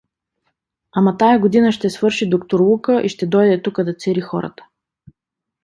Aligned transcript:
—Ама 0.97 1.11
тая 1.17 1.39
година 1.39 1.71
ще 1.71 1.89
свърши 1.89 2.29
докторлука 2.29 3.01
и 3.01 3.09
ще 3.09 3.27
дойде 3.27 3.61
тук 3.61 3.83
да 3.83 3.93
цери 3.93 4.21
хората. 4.21 4.63